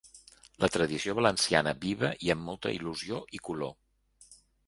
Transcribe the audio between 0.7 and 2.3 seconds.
tradició valenciana viva